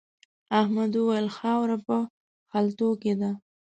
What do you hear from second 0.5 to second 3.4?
احمد وويل: خاوره په خلتو کې ده.